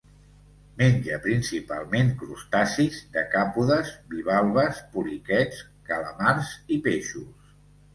Menja 0.79 1.19
principalment 1.25 2.09
crustacis 2.23 2.99
decàpodes, 3.19 3.95
bivalves, 4.17 4.83
poliquets, 4.97 5.65
calamars 5.93 6.55
i 6.79 6.85
peixos. 6.91 7.59